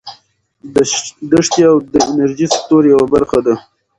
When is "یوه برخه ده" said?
2.93-3.55